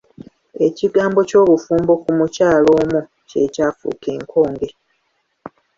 Ekigambo 0.67 1.19
ky'obufumbo 1.29 1.93
ku 2.01 2.09
mukyala 2.17 2.69
omu 2.81 2.99
kye 3.29 3.43
kyafuuka 3.53 4.07
enkonge. 4.17 4.69